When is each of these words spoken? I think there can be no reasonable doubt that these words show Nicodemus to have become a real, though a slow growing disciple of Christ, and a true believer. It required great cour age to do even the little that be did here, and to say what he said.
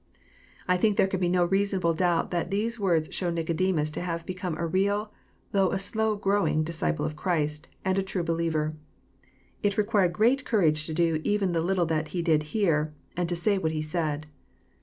I 0.67 0.77
think 0.77 0.97
there 0.97 1.05
can 1.05 1.19
be 1.19 1.29
no 1.29 1.45
reasonable 1.45 1.93
doubt 1.93 2.31
that 2.31 2.49
these 2.49 2.79
words 2.79 3.13
show 3.13 3.29
Nicodemus 3.29 3.91
to 3.91 4.01
have 4.01 4.25
become 4.25 4.57
a 4.57 4.65
real, 4.65 5.11
though 5.51 5.69
a 5.69 5.77
slow 5.77 6.15
growing 6.15 6.63
disciple 6.63 7.05
of 7.05 7.15
Christ, 7.15 7.67
and 7.85 7.99
a 7.99 8.01
true 8.01 8.23
believer. 8.23 8.71
It 9.61 9.77
required 9.77 10.13
great 10.13 10.43
cour 10.43 10.63
age 10.63 10.87
to 10.87 10.93
do 10.95 11.21
even 11.23 11.51
the 11.51 11.61
little 11.61 11.85
that 11.85 12.11
be 12.13 12.23
did 12.23 12.41
here, 12.57 12.95
and 13.15 13.29
to 13.29 13.35
say 13.35 13.59
what 13.59 13.73
he 13.73 13.83
said. 13.83 14.25